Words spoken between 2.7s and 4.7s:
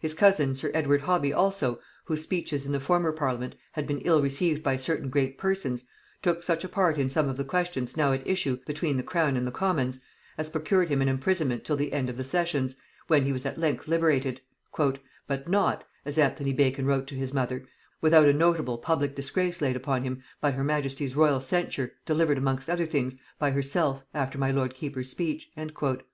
the former parliament had been ill received